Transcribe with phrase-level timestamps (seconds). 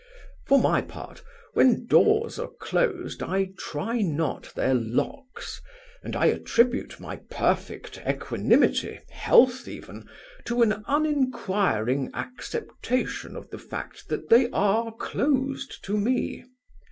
[0.47, 1.21] For my part,
[1.53, 5.61] when doors are closed I try not their locks;
[6.01, 10.09] and I attribute my perfect equanimity, health even,
[10.45, 16.45] to an uninquiring acceptation of the fact that they are closed to me.